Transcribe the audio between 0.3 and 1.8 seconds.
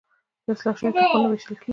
د اصلاح شویو تخمونو ویشل کیږي